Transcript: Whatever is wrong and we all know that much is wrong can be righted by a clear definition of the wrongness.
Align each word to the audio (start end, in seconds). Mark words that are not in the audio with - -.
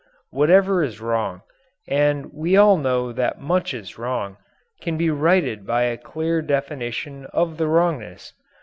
Whatever 0.31 0.81
is 0.81 0.99
wrong 0.99 1.43
and 1.87 2.33
we 2.33 2.57
all 2.57 2.75
know 2.75 3.11
that 3.11 3.39
much 3.39 3.71
is 3.71 3.99
wrong 3.99 4.37
can 4.81 4.97
be 4.97 5.11
righted 5.11 5.63
by 5.63 5.83
a 5.83 5.95
clear 5.95 6.41
definition 6.41 7.27
of 7.27 7.57
the 7.57 7.67
wrongness. 7.67 8.33